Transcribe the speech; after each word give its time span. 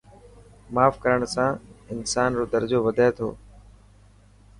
ماف 0.73 0.93
ڪرڻ 1.03 1.19
سان 1.35 1.51
انسان 1.93 2.29
رو 2.37 2.43
درجو 2.53 2.79
وڌي 2.85 3.09
ٿو. 3.17 3.29